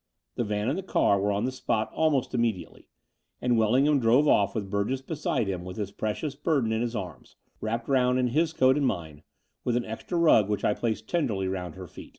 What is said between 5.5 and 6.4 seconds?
with his precious